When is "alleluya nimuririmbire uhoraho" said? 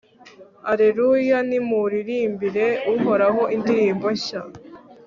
0.71-3.41